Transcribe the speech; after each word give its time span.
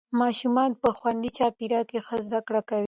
ماشومان 0.21 0.71
په 0.81 0.89
خوندي 0.97 1.29
چاپېریال 1.37 1.83
کې 1.89 1.99
ښه 2.05 2.15
زده 2.25 2.39
کړه 2.47 2.61
کوي 2.69 2.79